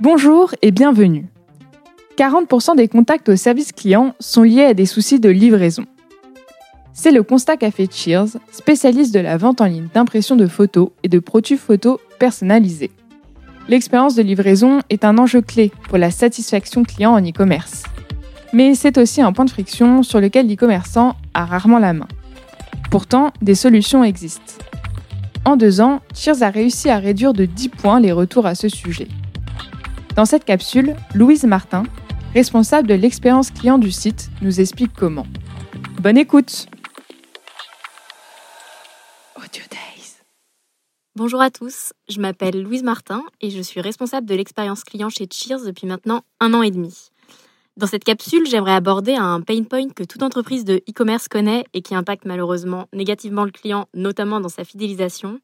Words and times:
Bonjour 0.00 0.54
et 0.62 0.70
bienvenue. 0.70 1.26
40% 2.16 2.76
des 2.76 2.88
contacts 2.88 3.28
au 3.28 3.36
service 3.36 3.72
client 3.72 4.14
sont 4.20 4.42
liés 4.42 4.64
à 4.64 4.74
des 4.74 4.86
soucis 4.86 5.20
de 5.20 5.28
livraison. 5.28 5.84
C'est 6.92 7.10
le 7.10 7.22
constat 7.22 7.56
qu'a 7.56 7.70
fait 7.70 7.92
Cheers, 7.92 8.38
spécialiste 8.50 9.14
de 9.14 9.20
la 9.20 9.36
vente 9.36 9.60
en 9.60 9.66
ligne 9.66 9.88
d'impression 9.94 10.34
de 10.34 10.46
photos 10.46 10.90
et 11.02 11.08
de 11.08 11.18
produits 11.18 11.56
photos 11.56 11.98
personnalisés. 12.18 12.90
L'expérience 13.68 14.14
de 14.14 14.22
livraison 14.22 14.80
est 14.90 15.04
un 15.04 15.18
enjeu 15.18 15.40
clé 15.40 15.70
pour 15.88 15.98
la 15.98 16.10
satisfaction 16.10 16.82
client 16.82 17.12
en 17.12 17.22
e-commerce. 17.22 17.84
Mais 18.52 18.74
c'est 18.74 18.98
aussi 18.98 19.22
un 19.22 19.32
point 19.32 19.44
de 19.44 19.50
friction 19.50 20.02
sur 20.02 20.20
lequel 20.20 20.48
l'e-commerçant 20.48 21.14
a 21.34 21.44
rarement 21.44 21.78
la 21.78 21.92
main. 21.92 22.08
Pourtant, 22.90 23.30
des 23.40 23.54
solutions 23.54 24.04
existent. 24.04 24.54
En 25.44 25.56
deux 25.56 25.80
ans, 25.80 26.00
Cheers 26.14 26.42
a 26.42 26.50
réussi 26.50 26.90
à 26.90 26.98
réduire 26.98 27.32
de 27.32 27.44
10 27.44 27.68
points 27.68 28.00
les 28.00 28.12
retours 28.12 28.46
à 28.46 28.54
ce 28.54 28.68
sujet. 28.68 29.08
Dans 30.14 30.26
cette 30.26 30.44
capsule, 30.44 30.94
Louise 31.14 31.44
Martin, 31.44 31.84
responsable 32.34 32.86
de 32.86 32.94
l'expérience 32.94 33.50
client 33.50 33.78
du 33.78 33.90
site, 33.90 34.30
nous 34.42 34.60
explique 34.60 34.92
comment. 34.92 35.26
Bonne 36.00 36.18
écoute. 36.18 36.66
Bonjour 41.14 41.42
à 41.42 41.50
tous, 41.50 41.92
je 42.08 42.20
m'appelle 42.20 42.62
Louise 42.62 42.82
Martin 42.82 43.22
et 43.42 43.50
je 43.50 43.60
suis 43.60 43.82
responsable 43.82 44.26
de 44.26 44.34
l'expérience 44.34 44.82
client 44.82 45.10
chez 45.10 45.28
Cheers 45.30 45.62
depuis 45.64 45.86
maintenant 45.86 46.22
un 46.40 46.54
an 46.54 46.62
et 46.62 46.70
demi. 46.70 47.10
Dans 47.76 47.86
cette 47.86 48.04
capsule, 48.04 48.46
j'aimerais 48.46 48.72
aborder 48.72 49.14
un 49.14 49.42
pain 49.42 49.62
point 49.62 49.90
que 49.90 50.04
toute 50.04 50.22
entreprise 50.22 50.64
de 50.64 50.76
e-commerce 50.88 51.28
connaît 51.28 51.64
et 51.74 51.82
qui 51.82 51.94
impacte 51.94 52.24
malheureusement 52.24 52.86
négativement 52.94 53.44
le 53.44 53.50
client, 53.50 53.88
notamment 53.92 54.40
dans 54.40 54.48
sa 54.48 54.64
fidélisation. 54.64 55.38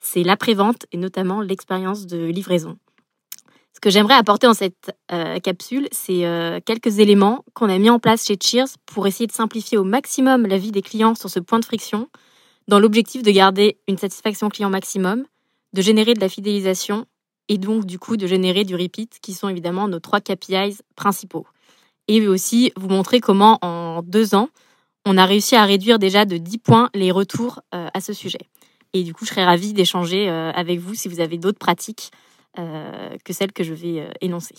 C'est 0.00 0.24
l'après-vente 0.24 0.86
et 0.90 0.96
notamment 0.96 1.40
l'expérience 1.40 2.06
de 2.06 2.26
livraison. 2.26 2.76
Ce 3.74 3.80
que 3.80 3.90
j'aimerais 3.90 4.14
apporter 4.14 4.46
dans 4.46 4.54
cette 4.54 4.96
euh, 5.10 5.40
capsule, 5.40 5.88
c'est 5.90 6.24
euh, 6.24 6.60
quelques 6.64 7.00
éléments 7.00 7.44
qu'on 7.54 7.68
a 7.68 7.76
mis 7.76 7.90
en 7.90 7.98
place 7.98 8.24
chez 8.24 8.38
Cheers 8.40 8.68
pour 8.86 9.06
essayer 9.08 9.26
de 9.26 9.32
simplifier 9.32 9.76
au 9.78 9.84
maximum 9.84 10.46
la 10.46 10.58
vie 10.58 10.70
des 10.70 10.80
clients 10.80 11.16
sur 11.16 11.28
ce 11.28 11.40
point 11.40 11.58
de 11.58 11.64
friction, 11.64 12.08
dans 12.68 12.78
l'objectif 12.78 13.24
de 13.24 13.30
garder 13.32 13.78
une 13.88 13.98
satisfaction 13.98 14.48
client 14.48 14.70
maximum, 14.70 15.24
de 15.72 15.82
générer 15.82 16.14
de 16.14 16.20
la 16.20 16.28
fidélisation 16.28 17.04
et 17.48 17.58
donc 17.58 17.84
du 17.84 17.98
coup 17.98 18.16
de 18.16 18.28
générer 18.28 18.64
du 18.64 18.76
repeat, 18.76 19.18
qui 19.20 19.34
sont 19.34 19.48
évidemment 19.48 19.88
nos 19.88 19.98
trois 19.98 20.20
KPIs 20.20 20.78
principaux 20.94 21.44
et 22.06 22.26
aussi 22.28 22.72
vous 22.76 22.88
montrer 22.88 23.18
comment 23.18 23.58
en 23.62 24.02
deux 24.02 24.36
ans, 24.36 24.50
on 25.04 25.18
a 25.18 25.26
réussi 25.26 25.56
à 25.56 25.64
réduire 25.64 25.98
déjà 25.98 26.24
de 26.24 26.36
10 26.36 26.58
points 26.58 26.90
les 26.94 27.10
retours 27.10 27.60
euh, 27.74 27.88
à 27.92 28.00
ce 28.00 28.12
sujet. 28.12 28.38
Et 28.92 29.02
du 29.02 29.12
coup, 29.12 29.24
je 29.24 29.30
serais 29.30 29.44
ravie 29.44 29.72
d'échanger 29.72 30.28
avec 30.28 30.78
vous 30.78 30.94
si 30.94 31.08
vous 31.08 31.18
avez 31.18 31.36
d'autres 31.36 31.58
pratiques 31.58 32.12
que 32.56 33.32
celles 33.32 33.52
que 33.52 33.64
je 33.64 33.74
vais 33.74 34.08
énoncer. 34.20 34.54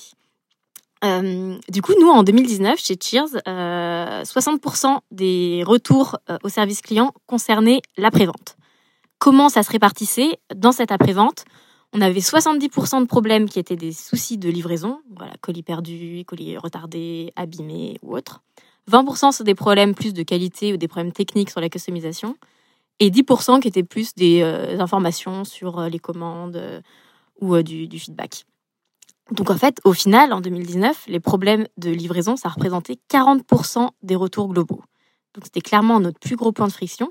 du 1.03 1.81
coup, 1.81 1.93
nous, 1.99 2.09
en 2.09 2.23
2019, 2.23 2.79
chez 2.79 2.95
Cheers, 3.01 3.35
60% 3.45 4.99
des 5.11 5.63
retours 5.65 6.17
au 6.43 6.49
service 6.49 6.81
client 6.81 7.13
concernaient 7.27 7.81
l'après-vente. 7.97 8.57
Comment 9.19 9.49
ça 9.49 9.63
se 9.63 9.71
répartissait 9.71 10.39
dans 10.53 10.71
cette 10.71 10.91
après-vente? 10.91 11.45
On 11.93 12.01
avait 12.01 12.19
70% 12.19 13.01
de 13.01 13.05
problèmes 13.05 13.47
qui 13.47 13.57
étaient 13.57 13.77
des 13.77 13.93
soucis 13.93 14.37
de 14.37 14.49
livraison, 14.49 14.99
voilà, 15.15 15.31
colis 15.39 15.63
perdus, 15.63 16.25
colis 16.27 16.57
retardés, 16.57 17.31
abîmés 17.37 17.97
ou 18.01 18.17
autres. 18.17 18.41
20% 18.91 19.31
sont 19.31 19.43
des 19.43 19.55
problèmes 19.55 19.95
plus 19.95 20.13
de 20.13 20.21
qualité 20.21 20.73
ou 20.73 20.77
des 20.77 20.87
problèmes 20.87 21.13
techniques 21.13 21.49
sur 21.49 21.61
la 21.61 21.69
customisation. 21.69 22.35
Et 22.99 23.09
10% 23.09 23.61
qui 23.61 23.67
étaient 23.67 23.83
plus 23.83 24.13
des 24.15 24.41
euh, 24.41 24.79
informations 24.79 25.43
sur 25.43 25.79
euh, 25.79 25.89
les 25.89 25.99
commandes 25.99 26.55
euh, 26.57 26.81
ou 27.41 27.61
du, 27.61 27.87
du, 27.87 27.99
feedback. 27.99 28.45
Donc 29.31 29.49
en 29.49 29.57
fait, 29.57 29.79
au 29.83 29.93
final, 29.93 30.33
en 30.33 30.41
2019, 30.41 31.05
les 31.07 31.19
problèmes 31.19 31.67
de 31.77 31.89
livraison, 31.89 32.35
ça 32.35 32.49
représentait 32.49 32.97
40% 33.09 33.89
des 34.03 34.15
retours 34.15 34.47
globaux. 34.47 34.81
Donc 35.33 35.45
c'était 35.45 35.61
clairement 35.61 35.99
notre 35.99 36.19
plus 36.19 36.35
gros 36.35 36.51
point 36.51 36.67
de 36.67 36.71
friction. 36.71 37.09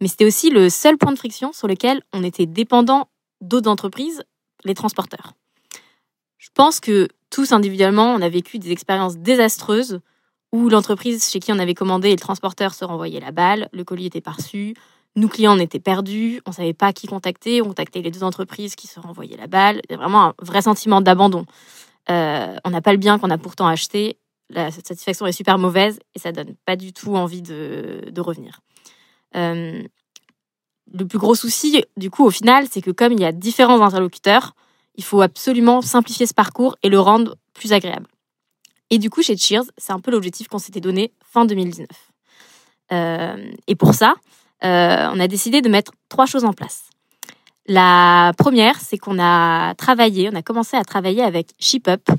Mais 0.00 0.08
c'était 0.08 0.26
aussi 0.26 0.50
le 0.50 0.68
seul 0.68 0.98
point 0.98 1.12
de 1.12 1.18
friction 1.18 1.52
sur 1.52 1.68
lequel 1.68 2.02
on 2.12 2.22
était 2.22 2.46
dépendant 2.46 3.08
d'autres 3.40 3.70
entreprises, 3.70 4.22
les 4.64 4.74
transporteurs. 4.74 5.32
Je 6.38 6.48
pense 6.52 6.80
que 6.80 7.08
tous 7.30 7.52
individuellement, 7.52 8.12
on 8.12 8.20
a 8.20 8.28
vécu 8.28 8.58
des 8.58 8.72
expériences 8.72 9.16
désastreuses 9.16 10.00
où 10.52 10.68
l'entreprise 10.68 11.28
chez 11.28 11.40
qui 11.40 11.52
on 11.52 11.58
avait 11.58 11.74
commandé 11.74 12.08
et 12.08 12.12
le 12.12 12.20
transporteur 12.20 12.74
se 12.74 12.84
renvoyait 12.84 13.20
la 13.20 13.32
balle, 13.32 13.68
le 13.72 13.84
colis 13.84 14.06
était 14.06 14.22
reçu, 14.30 14.74
nous 15.16 15.28
clients 15.28 15.58
était 15.58 15.80
perdus, 15.80 16.42
on 16.46 16.52
savait 16.52 16.74
pas 16.74 16.92
qui 16.92 17.06
contacter, 17.06 17.62
on 17.62 17.68
contactait 17.68 18.02
les 18.02 18.10
deux 18.10 18.22
entreprises 18.22 18.76
qui 18.76 18.86
se 18.86 19.00
renvoyaient 19.00 19.36
la 19.36 19.46
balle. 19.46 19.80
Il 19.88 19.92
y 19.92 19.94
a 19.94 19.98
vraiment 19.98 20.26
un 20.26 20.34
vrai 20.40 20.62
sentiment 20.62 21.00
d'abandon. 21.00 21.46
Euh, 22.10 22.56
on 22.64 22.70
n'a 22.70 22.82
pas 22.82 22.92
le 22.92 22.98
bien 22.98 23.18
qu'on 23.18 23.30
a 23.30 23.38
pourtant 23.38 23.66
acheté, 23.66 24.18
la 24.50 24.70
satisfaction 24.70 25.26
est 25.26 25.32
super 25.32 25.58
mauvaise 25.58 25.98
et 26.14 26.18
ça 26.18 26.32
donne 26.32 26.54
pas 26.64 26.76
du 26.76 26.92
tout 26.92 27.16
envie 27.16 27.42
de, 27.42 28.12
revenir. 28.18 28.60
Euh, 29.34 29.82
le 30.92 31.06
plus 31.06 31.18
gros 31.18 31.34
souci, 31.34 31.82
du 31.96 32.10
coup, 32.10 32.24
au 32.24 32.30
final, 32.30 32.66
c'est 32.70 32.80
que 32.80 32.90
comme 32.90 33.12
il 33.12 33.20
y 33.20 33.24
a 33.24 33.32
différents 33.32 33.80
interlocuteurs, 33.80 34.54
il 34.94 35.04
faut 35.04 35.20
absolument 35.20 35.82
simplifier 35.82 36.26
ce 36.26 36.34
parcours 36.34 36.76
et 36.82 36.88
le 36.88 37.00
rendre 37.00 37.36
plus 37.54 37.72
agréable. 37.72 38.06
Et 38.90 38.98
du 38.98 39.10
coup, 39.10 39.22
chez 39.22 39.36
Cheers, 39.36 39.64
c'est 39.76 39.92
un 39.92 39.98
peu 39.98 40.10
l'objectif 40.10 40.46
qu'on 40.46 40.58
s'était 40.58 40.80
donné 40.80 41.12
fin 41.24 41.44
2019. 41.44 41.88
Euh, 42.92 43.50
et 43.66 43.74
pour 43.74 43.94
ça, 43.94 44.14
euh, 44.64 45.08
on 45.12 45.20
a 45.20 45.28
décidé 45.28 45.60
de 45.60 45.68
mettre 45.68 45.92
trois 46.08 46.26
choses 46.26 46.44
en 46.44 46.52
place. 46.52 46.90
La 47.66 48.32
première, 48.38 48.80
c'est 48.80 48.98
qu'on 48.98 49.18
a 49.18 49.74
travaillé, 49.74 50.30
on 50.32 50.36
a 50.36 50.42
commencé 50.42 50.76
à 50.76 50.84
travailler 50.84 51.22
avec 51.22 51.50
ShipUp 51.58 52.10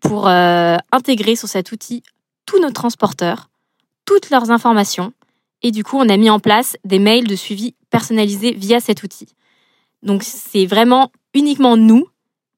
pour 0.00 0.28
euh, 0.28 0.76
intégrer 0.92 1.36
sur 1.36 1.48
cet 1.48 1.72
outil 1.72 2.02
tous 2.46 2.60
nos 2.60 2.70
transporteurs, 2.70 3.48
toutes 4.04 4.30
leurs 4.30 4.50
informations, 4.50 5.12
et 5.62 5.70
du 5.70 5.84
coup, 5.84 5.96
on 5.96 6.08
a 6.08 6.16
mis 6.16 6.30
en 6.30 6.40
place 6.40 6.76
des 6.84 6.98
mails 6.98 7.26
de 7.26 7.36
suivi 7.36 7.74
personnalisés 7.90 8.52
via 8.52 8.80
cet 8.80 9.02
outil. 9.02 9.28
Donc, 10.02 10.22
c'est 10.22 10.66
vraiment 10.66 11.12
uniquement 11.34 11.76
nous 11.76 12.06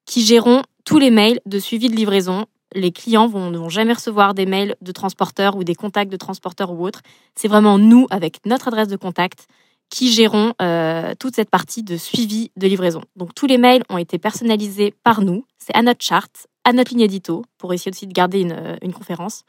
qui 0.07 0.25
gérons 0.25 0.63
tous 0.85 0.99
les 0.99 1.11
mails 1.11 1.41
de 1.47 1.59
suivi 1.59 1.89
de 1.89 1.97
livraison. 1.97 2.47
Les 2.75 2.93
clients 2.93 3.29
ne 3.29 3.59
vont 3.59 3.69
jamais 3.69 3.93
recevoir 3.93 4.35
des 4.35 4.47
mails 4.47 4.77
de 4.81 4.93
transporteurs 4.93 5.57
ou 5.57 5.65
des 5.65 5.75
contacts 5.75 6.11
de 6.11 6.17
transporteurs 6.17 6.71
ou 6.73 6.85
autres. 6.85 7.03
C'est 7.35 7.49
vraiment 7.49 7.79
nous, 7.79 8.07
avec 8.11 8.45
notre 8.47 8.69
adresse 8.69 8.89
de 8.89 8.97
contact, 8.97 9.47
qui 9.91 10.11
gérons 10.11 10.55
euh, 10.63 11.15
toute 11.19 11.35
cette 11.35 11.51
partie 11.51 11.83
de 11.83 11.97
suivi 11.97 12.51
de 12.57 12.67
livraison. 12.67 13.03
Donc 13.17 13.35
tous 13.35 13.47
les 13.47 13.59
mails 13.59 13.83
ont 13.91 13.99
été 13.99 14.19
personnalisés 14.19 14.95
par 15.05 15.21
nous. 15.21 15.45
C'est 15.59 15.75
à 15.77 15.83
notre 15.83 16.03
charte, 16.03 16.47
à 16.65 16.73
notre 16.73 16.93
ligne 16.93 17.03
édito, 17.03 17.45
pour 17.59 17.75
essayer 17.75 17.91
aussi 17.91 18.07
de 18.07 18.13
garder 18.13 18.41
une, 18.41 18.79
une 18.81 18.93
conférence, 18.93 19.45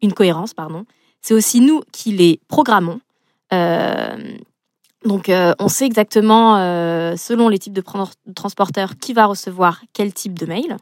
une 0.00 0.12
cohérence, 0.12 0.54
pardon. 0.54 0.84
C'est 1.22 1.34
aussi 1.34 1.60
nous 1.60 1.80
qui 1.90 2.12
les 2.12 2.40
programmons. 2.48 3.00
Euh, 3.52 4.36
donc, 5.04 5.28
euh, 5.28 5.54
on 5.58 5.68
sait 5.68 5.86
exactement, 5.86 6.56
euh, 6.56 7.16
selon 7.16 7.48
les 7.48 7.58
types 7.58 7.74
de 7.74 7.84
transporteurs, 8.34 8.96
qui 9.00 9.12
va 9.12 9.26
recevoir 9.26 9.82
quel 9.92 10.12
type 10.14 10.38
de 10.38 10.46
mail. 10.46 10.76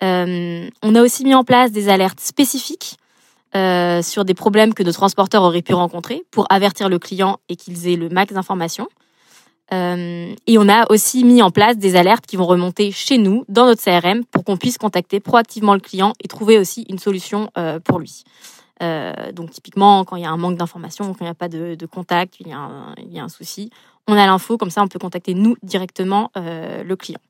On 0.00 0.94
a 0.94 1.02
aussi 1.02 1.24
mis 1.24 1.34
en 1.34 1.44
place 1.44 1.72
des 1.72 1.88
alertes 1.88 2.20
spécifiques 2.20 2.96
sur 4.02 4.24
des 4.24 4.34
problèmes 4.34 4.74
que 4.74 4.82
nos 4.82 4.92
transporteurs 4.92 5.42
auraient 5.42 5.62
pu 5.62 5.72
rencontrer 5.72 6.24
pour 6.30 6.46
avertir 6.50 6.88
le 6.88 6.98
client 6.98 7.38
et 7.48 7.56
qu'ils 7.56 7.88
aient 7.88 7.96
le 7.96 8.10
max 8.10 8.34
d'informations. 8.34 8.88
et 9.72 10.58
on 10.58 10.68
a 10.68 10.90
aussi 10.90 11.24
mis 11.24 11.40
en 11.40 11.50
place 11.50 11.78
des 11.78 11.96
alertes 11.96 12.26
qui 12.26 12.36
vont 12.36 12.44
remonter 12.44 12.92
chez 12.92 13.16
nous, 13.16 13.44
dans 13.48 13.64
notre 13.64 13.82
CRM, 13.82 14.24
pour 14.26 14.44
qu'on 14.44 14.58
puisse 14.58 14.76
contacter 14.76 15.20
proactivement 15.20 15.72
le 15.72 15.80
client 15.80 16.12
et 16.22 16.28
trouver 16.28 16.58
aussi 16.58 16.84
une 16.90 16.98
solution 16.98 17.50
pour 17.84 17.98
lui. 17.98 18.24
Euh, 18.82 19.32
donc 19.32 19.50
typiquement, 19.50 20.04
quand 20.04 20.16
il 20.16 20.22
y 20.22 20.26
a 20.26 20.30
un 20.30 20.36
manque 20.36 20.56
d'informations, 20.56 21.06
quand 21.14 21.20
il 21.20 21.24
n'y 21.24 21.30
a 21.30 21.34
pas 21.34 21.48
de, 21.48 21.86
contact, 21.86 22.36
il 22.40 22.48
y, 22.48 22.52
a 22.52 22.58
un, 22.58 22.94
il 22.98 23.12
y, 23.12 23.18
a 23.18 23.24
un, 23.24 23.28
souci, 23.28 23.70
on 24.06 24.14
a 24.14 24.26
l'info, 24.26 24.58
comme 24.58 24.70
ça 24.70 24.82
on 24.82 24.88
peut 24.88 24.98
contacter 24.98 25.34
nous 25.34 25.56
directement 25.62 26.30
euh, 26.36 26.82
le 26.82 26.96
client. 26.96 27.20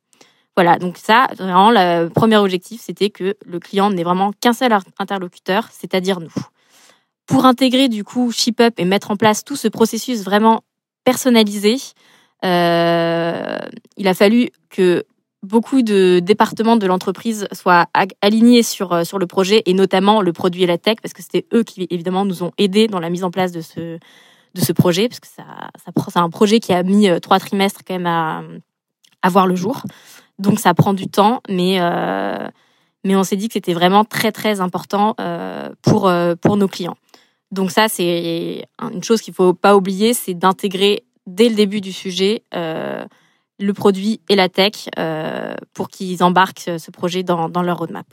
Voilà, 0.56 0.78
donc 0.78 0.96
ça, 0.96 1.28
vraiment, 1.36 1.70
le 1.70 2.08
premier 2.08 2.38
objectif, 2.38 2.80
c'était 2.80 3.10
que 3.10 3.36
le 3.44 3.60
client 3.60 3.90
n'ait 3.90 4.04
vraiment 4.04 4.32
qu'un 4.32 4.54
seul 4.54 4.76
interlocuteur, 4.98 5.68
c'est-à-dire 5.70 6.18
nous. 6.18 6.32
Pour 7.26 7.44
intégrer 7.44 7.88
du 7.88 8.04
coup 8.04 8.32
ShipUp 8.32 8.72
et 8.78 8.84
mettre 8.86 9.10
en 9.10 9.16
place 9.16 9.44
tout 9.44 9.56
ce 9.56 9.68
processus 9.68 10.22
vraiment 10.22 10.62
personnalisé, 11.04 11.76
euh, 12.44 13.58
il 13.98 14.08
a 14.08 14.14
fallu 14.14 14.50
que 14.70 15.04
beaucoup 15.42 15.82
de 15.82 16.20
départements 16.20 16.76
de 16.76 16.86
l'entreprise 16.86 17.46
soient 17.52 17.86
alignés 18.22 18.62
sur, 18.62 18.92
euh, 18.92 19.04
sur 19.04 19.18
le 19.18 19.26
projet 19.26 19.62
et 19.66 19.74
notamment 19.74 20.22
le 20.22 20.32
produit 20.32 20.62
et 20.62 20.66
la 20.66 20.78
tech 20.78 20.96
parce 21.02 21.12
que 21.12 21.22
c'était 21.22 21.46
eux 21.52 21.62
qui 21.62 21.86
évidemment 21.90 22.24
nous 22.24 22.42
ont 22.42 22.52
aidés 22.58 22.88
dans 22.88 23.00
la 23.00 23.10
mise 23.10 23.24
en 23.24 23.30
place 23.30 23.52
de 23.52 23.60
ce, 23.60 23.98
de 24.54 24.60
ce 24.60 24.72
projet 24.72 25.08
parce 25.08 25.20
que 25.20 25.28
ça, 25.28 25.44
c'est 26.08 26.18
un 26.18 26.30
projet 26.30 26.60
qui 26.60 26.72
a 26.72 26.82
mis 26.82 27.08
euh, 27.08 27.20
trois 27.20 27.38
trimestres 27.38 27.82
quand 27.86 27.94
même 27.94 28.06
à, 28.06 28.42
à 29.22 29.28
voir 29.28 29.46
le 29.46 29.56
jour. 29.56 29.82
Donc 30.38 30.58
ça 30.58 30.74
prend 30.74 30.94
du 30.94 31.08
temps, 31.08 31.40
mais, 31.48 31.76
euh, 31.80 32.48
mais 33.04 33.16
on 33.16 33.24
s'est 33.24 33.36
dit 33.36 33.48
que 33.48 33.54
c'était 33.54 33.74
vraiment 33.74 34.04
très 34.04 34.32
très 34.32 34.60
important 34.60 35.14
pour, 35.82 36.10
pour 36.40 36.56
nos 36.56 36.68
clients. 36.68 36.96
Donc 37.52 37.70
ça, 37.70 37.88
c'est 37.88 38.66
une 38.80 39.04
chose 39.04 39.22
qu'il 39.22 39.34
faut 39.34 39.54
pas 39.54 39.76
oublier, 39.76 40.14
c'est 40.14 40.34
d'intégrer 40.34 41.04
dès 41.26 41.48
le 41.48 41.54
début 41.54 41.80
du 41.80 41.92
sujet 41.92 42.42
le 43.58 43.72
produit 43.72 44.20
et 44.28 44.36
la 44.36 44.48
tech 44.48 44.88
pour 45.72 45.88
qu'ils 45.88 46.22
embarquent 46.22 46.70
ce 46.78 46.90
projet 46.90 47.22
dans, 47.22 47.62
leur 47.62 47.78
roadmap. 47.78 48.06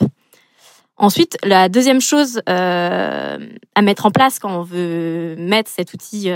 Ensuite, 0.96 1.38
la 1.44 1.70
deuxième 1.70 2.00
chose 2.00 2.42
à 2.46 3.38
mettre 3.82 4.06
en 4.06 4.12
place 4.12 4.40
quand 4.40 4.56
on 4.56 4.64
veut 4.64 5.36
mettre 5.38 5.70
cet 5.70 5.94
outil 5.94 6.32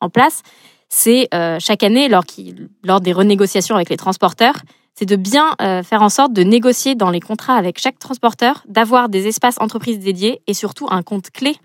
en 0.00 0.10
place, 0.10 0.42
c'est 0.88 1.28
chaque 1.60 1.82
année, 1.82 2.08
lors 2.08 3.00
des 3.00 3.12
renégociations 3.12 3.76
avec 3.76 3.88
les 3.88 3.96
transporteurs, 3.96 4.56
c'est 4.98 5.04
de 5.06 5.16
bien 5.16 5.54
euh, 5.60 5.82
faire 5.82 6.02
en 6.02 6.08
sorte 6.08 6.32
de 6.32 6.42
négocier 6.42 6.94
dans 6.94 7.10
les 7.10 7.20
contrats 7.20 7.54
avec 7.54 7.78
chaque 7.78 7.98
transporteur, 7.98 8.62
d'avoir 8.66 9.08
des 9.10 9.26
espaces 9.26 9.56
entreprises 9.60 9.98
dédiés 9.98 10.40
et 10.46 10.54
surtout 10.54 10.86
un 10.90 11.02
compte 11.02 11.30
clé 11.30 11.56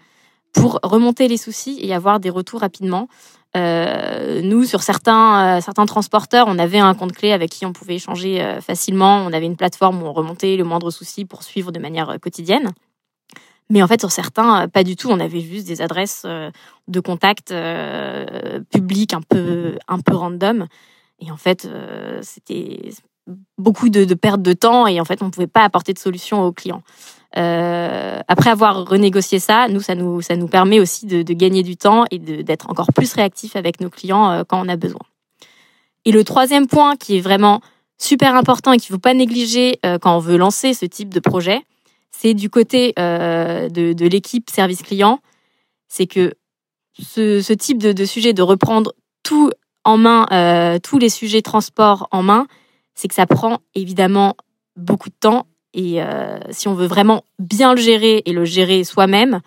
pour 0.52 0.80
remonter 0.84 1.30
les 1.30 1.38
soucis 1.38 1.80
et 1.82 1.94
avoir 1.94 2.20
des 2.20 2.30
retours 2.30 2.60
rapidement. 2.60 3.08
Euh, 3.56 4.42
nous, 4.42 4.66
sur 4.66 4.84
certains, 4.84 5.58
euh, 5.58 5.62
certains 5.62 5.86
transporteurs, 5.86 6.48
on 6.50 6.60
avait 6.60 6.80
un 6.80 6.94
compte 6.94 7.14
clé 7.14 7.32
avec 7.32 7.50
qui 7.52 7.66
on 7.66 7.72
pouvait 7.72 7.96
échanger 7.96 8.60
facilement. 8.62 9.20
On 9.26 9.32
avait 9.32 9.46
une 9.46 9.56
plateforme 9.56 10.04
où 10.04 10.08
on 10.08 10.14
remontait 10.14 10.58
le 10.58 10.66
moindre 10.66 10.92
souci 10.92 11.24
pour 11.24 11.44
suivre 11.44 11.72
de 11.72 11.80
manière 11.80 12.18
quotidienne. 12.22 12.72
Mais 13.70 13.82
en 13.82 13.88
fait, 13.88 14.02
sur 14.02 14.12
certains, 14.12 14.68
pas 14.68 14.84
du 14.84 14.98
tout. 14.98 15.10
On 15.10 15.22
avait 15.22 15.40
juste 15.40 15.68
des 15.68 15.82
adresses 15.82 16.26
de 16.26 17.00
contact 17.00 17.54
publiques 18.72 19.14
un 19.14 19.22
peu, 19.22 19.78
un 19.88 20.00
peu 20.00 20.16
random. 20.16 20.68
Et 21.20 21.32
en 21.32 21.38
fait, 21.38 21.70
c'était 22.22 22.92
beaucoup 23.58 23.90
de, 23.90 24.06
de 24.06 24.14
perte 24.14 24.42
de 24.42 24.54
temps 24.54 24.88
et 24.88 25.00
en 25.00 25.06
fait, 25.06 25.22
on 25.22 25.26
ne 25.26 25.32
pouvait 25.32 25.48
pas 25.48 25.64
apporter 25.64 25.94
de 25.94 26.00
solution 26.00 26.44
aux 26.44 26.52
clients. 26.52 26.84
Euh, 27.38 28.20
après 28.28 28.50
avoir 28.50 28.86
renégocié 28.86 29.40
ça, 29.40 29.70
nous, 29.70 29.80
ça 29.80 29.96
nous, 29.96 30.22
ça 30.22 30.36
nous 30.36 30.48
permet 30.48 30.82
aussi 30.82 31.06
de, 31.06 31.22
gagner 31.34 31.64
du 31.64 31.78
temps 31.78 32.04
et 32.12 32.20
d'être 32.20 32.70
encore 32.70 32.92
plus 32.94 33.14
réactif 33.14 33.56
avec 33.56 33.80
nos 33.80 33.90
clients 33.90 34.32
euh, 34.32 34.44
quand 34.46 34.64
on 34.64 34.68
a 34.68 34.76
besoin. 34.76 35.02
Et 36.04 36.12
le 36.12 36.24
troisième 36.24 36.68
point 36.68 36.98
qui 36.98 37.18
est 37.18 37.22
vraiment 37.22 37.62
super 37.98 38.36
important 38.36 38.74
et 38.74 38.78
qu'il 38.78 38.92
ne 38.92 38.98
faut 38.98 39.02
pas 39.02 39.14
négliger 39.14 39.80
euh, 39.86 39.98
quand 39.98 40.16
on 40.16 40.20
veut 40.20 40.36
lancer 40.36 40.74
ce 40.74 40.86
type 40.86 41.14
de 41.14 41.20
projet, 41.20 41.62
c'est 42.12 42.34
du 42.34 42.50
côté 42.50 42.94
de, 42.98 44.08
l'équipe 44.08 44.50
service 44.50 44.84
client, 44.84 45.20
c'est 45.88 46.06
que 46.06 46.34
ce, 47.00 47.42
ce 47.42 47.54
type 47.54 47.78
de, 47.80 47.94
de, 47.94 48.06
sujet, 48.06 48.34
de 48.34 48.42
reprendre 48.42 48.94
tout 49.24 49.50
en 49.86 49.98
main, 49.98 50.28
tous 50.84 51.00
les 51.00 51.10
sujets 51.10 51.42
transport 51.42 52.10
en 52.12 52.22
main, 52.22 52.46
c'est 53.02 53.08
que 53.08 53.16
ça 53.16 53.26
prend 53.26 53.58
évidemment 53.74 54.36
beaucoup 54.76 55.10
de 55.10 55.16
temps. 55.20 55.48
Et 55.74 56.04
euh, 56.04 56.38
si 56.52 56.68
on 56.68 56.76
veut 56.76 56.86
vraiment 56.86 57.24
bien 57.40 57.74
le 57.74 57.82
gérer 57.82 58.22
et 58.28 58.32
le 58.32 58.46
gérer 58.46 58.84
soi-même, 58.84 59.42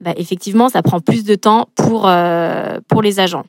bah, 0.00 0.14
effectivement, 0.16 0.70
ça 0.70 0.80
prend 0.80 1.00
plus 1.00 1.22
de 1.22 1.34
temps 1.34 1.68
pour, 1.74 2.08
euh, 2.08 2.78
pour 2.88 3.02
les 3.02 3.20
agents. 3.20 3.44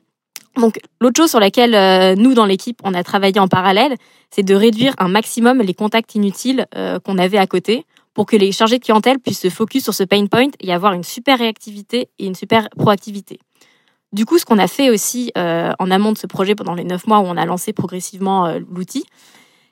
Donc, 0.56 0.78
l'autre 1.00 1.16
chose 1.16 1.30
sur 1.30 1.40
laquelle 1.40 1.74
euh, 1.74 2.16
nous, 2.16 2.34
dans 2.34 2.44
l'équipe, 2.44 2.80
on 2.84 2.92
a 2.92 3.02
travaillé 3.02 3.40
en 3.40 3.48
parallèle, 3.48 3.94
c'est 4.30 4.42
de 4.42 4.54
réduire 4.54 4.92
un 4.98 5.08
maximum 5.08 5.62
les 5.62 5.74
contacts 5.74 6.14
inutiles 6.14 6.66
qu'on 7.04 7.16
avait 7.16 7.38
à 7.38 7.46
côté 7.46 7.86
pour 8.12 8.26
que 8.26 8.36
les 8.36 8.52
chargés 8.52 8.78
de 8.78 8.84
clientèle 8.84 9.18
puissent 9.20 9.40
se 9.40 9.48
focus 9.48 9.84
sur 9.84 9.94
ce 9.94 10.04
pain 10.04 10.26
point 10.26 10.50
et 10.60 10.72
avoir 10.72 10.92
une 10.92 11.02
super 11.02 11.38
réactivité 11.38 12.10
et 12.18 12.26
une 12.26 12.34
super 12.34 12.68
proactivité. 12.70 13.40
Du 14.12 14.26
coup, 14.26 14.38
ce 14.38 14.44
qu'on 14.44 14.58
a 14.58 14.66
fait 14.66 14.90
aussi 14.90 15.30
euh, 15.38 15.72
en 15.78 15.90
amont 15.90 16.12
de 16.12 16.18
ce 16.18 16.26
projet 16.26 16.54
pendant 16.54 16.74
les 16.74 16.84
neuf 16.84 17.06
mois 17.06 17.20
où 17.20 17.24
on 17.24 17.36
a 17.36 17.46
lancé 17.46 17.72
progressivement 17.72 18.46
euh, 18.46 18.58
l'outil, 18.68 19.04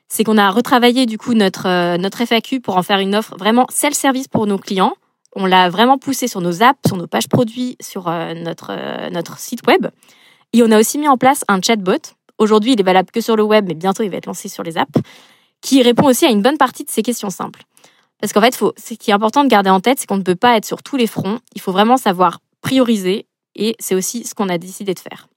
c'est 0.07 0.23
qu'on 0.23 0.37
a 0.37 0.49
retravaillé 0.49 1.05
du 1.05 1.17
coup 1.17 1.33
notre 1.33 1.67
euh, 1.67 1.97
notre 1.97 2.21
FAQ 2.21 2.61
pour 2.61 2.77
en 2.77 2.83
faire 2.83 2.99
une 2.99 3.15
offre 3.15 3.35
vraiment 3.37 3.67
self-service 3.69 4.27
pour 4.29 4.47
nos 4.47 4.57
clients. 4.57 4.93
On 5.35 5.45
l'a 5.45 5.69
vraiment 5.69 5.97
poussé 5.97 6.27
sur 6.27 6.41
nos 6.41 6.63
apps, 6.63 6.79
sur 6.87 6.95
nos 6.95 7.05
pages 7.05 7.27
produits, 7.27 7.75
sur 7.81 8.05
notre 8.09 9.09
notre 9.11 9.37
site 9.37 9.67
web. 9.67 9.87
Et 10.53 10.63
on 10.63 10.71
a 10.71 10.79
aussi 10.79 10.97
mis 10.97 11.07
en 11.07 11.17
place 11.17 11.45
un 11.47 11.61
chatbot. 11.61 12.01
Aujourd'hui, 12.39 12.73
il 12.73 12.79
est 12.79 12.83
valable 12.83 13.11
que 13.11 13.21
sur 13.21 13.35
le 13.35 13.43
web, 13.43 13.65
mais 13.67 13.75
bientôt 13.75 14.01
il 14.01 14.09
va 14.09 14.17
être 14.17 14.25
lancé 14.25 14.49
sur 14.49 14.63
les 14.63 14.77
apps, 14.79 14.99
qui 15.61 15.83
répond 15.83 16.07
aussi 16.07 16.25
à 16.25 16.29
une 16.29 16.41
bonne 16.41 16.57
partie 16.57 16.83
de 16.83 16.89
ces 16.89 17.03
questions 17.03 17.29
simples. 17.29 17.61
Parce 18.19 18.33
qu'en 18.33 18.41
fait, 18.41 18.55
faut, 18.55 18.73
ce 18.75 18.95
qui 18.95 19.11
est 19.11 19.13
important 19.13 19.43
de 19.43 19.49
garder 19.49 19.69
en 19.69 19.79
tête, 19.79 19.99
c'est 19.99 20.07
qu'on 20.07 20.17
ne 20.17 20.23
peut 20.23 20.35
pas 20.35 20.57
être 20.57 20.65
sur 20.65 20.81
tous 20.81 20.97
les 20.97 21.07
fronts. 21.07 21.39
Il 21.53 21.61
faut 21.61 21.71
vraiment 21.71 21.97
savoir 21.97 22.39
prioriser 22.61 23.27
et 23.55 23.75
c'est 23.79 23.95
aussi 23.95 24.23
ce 24.23 24.33
qu'on 24.33 24.49
a 24.49 24.57
décidé 24.57 24.93
de 24.93 24.99
faire. 24.99 25.27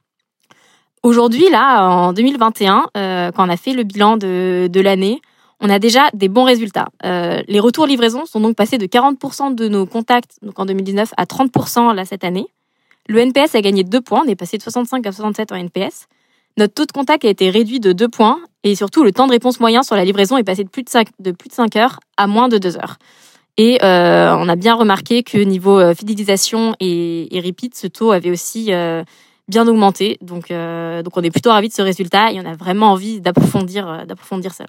Aujourd'hui, 1.03 1.51
là, 1.51 1.85
en 1.85 2.13
2021, 2.13 2.87
euh, 2.97 3.33
quand 3.33 3.45
on 3.47 3.51
a 3.51 3.57
fait 3.57 3.73
le 3.73 3.83
bilan 3.83 4.17
de, 4.17 4.81
l'année, 4.81 5.21
on 5.61 5.69
a 5.69 5.79
déjà 5.79 6.09
des 6.15 6.29
bons 6.29 6.45
résultats. 6.45 6.87
Euh, 7.05 7.43
les 7.49 7.59
retours 7.59 7.87
livraison 7.87 8.25
sont 8.25 8.41
donc 8.41 8.55
passés 8.55 8.79
de 8.79 8.87
40% 8.87 9.55
de 9.55 9.69
nos 9.69 9.85
contacts 9.87 10.37
donc 10.43 10.59
en 10.59 10.67
2019 10.67 11.13
à 11.17 11.25
30% 11.25 11.95
là 11.95 12.05
cette 12.05 12.25
année. 12.25 12.47
Le 13.09 13.19
NPS 13.19 13.57
a 13.57 13.61
gagné 13.61 13.83
2 13.83 14.01
points, 14.01 14.23
on 14.25 14.29
est 14.29 14.37
passé 14.37 14.59
de 14.59 14.63
65 14.63 15.05
à 15.07 15.13
67 15.13 15.51
en 15.51 15.57
NPS. 15.57 16.07
Notre 16.57 16.75
taux 16.75 16.85
de 16.85 16.93
contact 16.93 17.25
a 17.25 17.29
été 17.29 17.51
réduit 17.51 17.81
de 17.81 17.93
2 17.93 18.09
points 18.09 18.39
et 18.63 18.77
surtout 18.77 19.03
le 19.03 19.11
temps 19.11 19.27
de 19.27 19.33
réponse 19.33 19.59
moyen 19.59 19.83
sur 19.83 19.97
la 19.97 20.05
livraison 20.05 20.37
est 20.37 20.45
passé 20.45 20.63
de 20.63 20.69
plus 20.69 20.85
de 20.85 20.89
5, 20.89 21.09
de 21.19 21.33
plus 21.33 21.49
de 21.49 21.55
5 21.55 21.75
heures 21.77 21.99
à 22.17 22.29
moins 22.29 22.49
de 22.49 22.59
2 22.59 22.77
heures. 22.77 22.99
Et 23.59 23.79
euh, 23.83 24.35
on 24.37 24.49
a 24.49 24.57
bien 24.57 24.75
remarqué 24.75 25.23
que 25.23 25.37
niveau 25.37 25.79
euh, 25.79 25.95
fidélisation 25.95 26.75
et, 26.81 27.29
repeat, 27.45 27.75
ce 27.75 27.87
taux 27.87 28.13
avait 28.13 28.31
aussi 28.31 28.73
euh, 28.73 29.05
bien 29.49 29.69
augmenté. 29.69 30.19
Donc, 30.23 30.49
donc 30.49 31.17
on 31.17 31.23
est 31.23 31.31
plutôt 31.31 31.51
ravis 31.51 31.69
de 31.69 31.75
ce 31.75 31.83
résultat 31.83 32.33
et 32.33 32.41
on 32.41 32.47
a 32.47 32.55
vraiment 32.55 32.93
envie 32.93 33.21
d'approfondir, 33.21 34.07
d'approfondir 34.07 34.53
ça. 34.53 34.65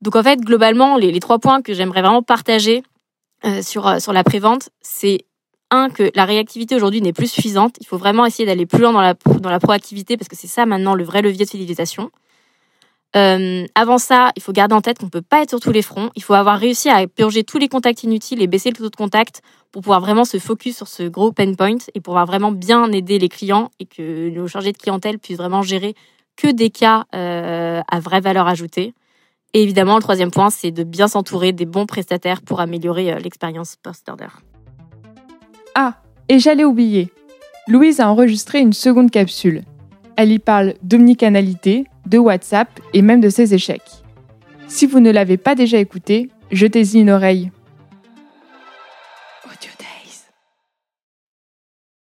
Donc 0.00 0.16
en 0.16 0.22
fait, 0.22 0.40
globalement, 0.40 0.96
les, 0.96 1.10
les 1.10 1.20
trois 1.20 1.38
points 1.38 1.60
que 1.60 1.74
j'aimerais 1.74 2.02
vraiment 2.02 2.22
partager 2.22 2.82
sur, 3.62 4.00
sur 4.00 4.12
la 4.12 4.24
prévente, 4.24 4.70
c'est 4.80 5.26
un, 5.70 5.90
que 5.90 6.10
la 6.14 6.24
réactivité 6.24 6.74
aujourd'hui 6.76 7.02
n'est 7.02 7.12
plus 7.12 7.30
suffisante. 7.30 7.76
Il 7.80 7.86
faut 7.86 7.98
vraiment 7.98 8.24
essayer 8.24 8.46
d'aller 8.46 8.64
plus 8.64 8.80
loin 8.80 8.92
dans 8.92 9.00
la, 9.00 9.14
dans 9.40 9.50
la 9.50 9.60
proactivité 9.60 10.16
parce 10.16 10.28
que 10.28 10.36
c'est 10.36 10.46
ça 10.46 10.66
maintenant 10.66 10.94
le 10.94 11.04
vrai 11.04 11.20
levier 11.20 11.44
de 11.44 11.50
fidélisation. 11.50 12.10
Euh, 13.16 13.66
avant 13.74 13.98
ça, 13.98 14.32
il 14.36 14.42
faut 14.42 14.52
garder 14.52 14.74
en 14.74 14.80
tête 14.80 14.98
qu'on 14.98 15.06
ne 15.06 15.10
peut 15.10 15.22
pas 15.22 15.42
être 15.42 15.50
sur 15.50 15.60
tous 15.60 15.72
les 15.72 15.82
fronts. 15.82 16.10
Il 16.14 16.22
faut 16.22 16.34
avoir 16.34 16.58
réussi 16.58 16.90
à 16.90 17.06
purger 17.06 17.42
tous 17.42 17.58
les 17.58 17.68
contacts 17.68 18.02
inutiles 18.02 18.42
et 18.42 18.46
baisser 18.46 18.70
le 18.70 18.76
taux 18.76 18.90
de 18.90 18.96
contact 18.96 19.42
pour 19.72 19.82
pouvoir 19.82 20.00
vraiment 20.00 20.24
se 20.24 20.38
focus 20.38 20.76
sur 20.76 20.88
ce 20.88 21.04
gros 21.04 21.32
pain 21.32 21.54
point 21.54 21.76
et 21.94 22.00
pouvoir 22.00 22.26
vraiment 22.26 22.52
bien 22.52 22.90
aider 22.92 23.18
les 23.18 23.28
clients 23.28 23.70
et 23.80 23.86
que 23.86 24.28
nos 24.30 24.46
chargés 24.46 24.72
de 24.72 24.78
clientèle 24.78 25.18
puissent 25.18 25.38
vraiment 25.38 25.62
gérer 25.62 25.94
que 26.36 26.48
des 26.48 26.70
cas 26.70 27.04
euh, 27.14 27.80
à 27.88 28.00
vraie 28.00 28.20
valeur 28.20 28.46
ajoutée. 28.46 28.94
Et 29.54 29.62
évidemment, 29.62 29.96
le 29.96 30.02
troisième 30.02 30.30
point, 30.30 30.50
c'est 30.50 30.70
de 30.70 30.84
bien 30.84 31.08
s'entourer 31.08 31.52
des 31.52 31.64
bons 31.64 31.86
prestataires 31.86 32.42
pour 32.42 32.60
améliorer 32.60 33.12
euh, 33.12 33.18
l'expérience 33.18 33.76
post-order. 33.82 34.28
Ah, 35.74 35.94
et 36.28 36.38
j'allais 36.38 36.64
oublier. 36.64 37.10
Louise 37.66 38.00
a 38.00 38.10
enregistré 38.10 38.60
une 38.60 38.72
seconde 38.72 39.10
capsule. 39.10 39.62
Elle 40.16 40.32
y 40.32 40.38
parle 40.38 40.74
d'omnicanalité, 40.82 41.84
de 42.08 42.18
WhatsApp 42.18 42.68
et 42.94 43.02
même 43.02 43.20
de 43.20 43.28
ses 43.28 43.54
échecs. 43.54 44.02
Si 44.66 44.86
vous 44.86 45.00
ne 45.00 45.10
l'avez 45.10 45.36
pas 45.36 45.54
déjà 45.54 45.78
écouté, 45.78 46.30
jetez-y 46.50 47.00
une 47.00 47.10
oreille. 47.10 47.50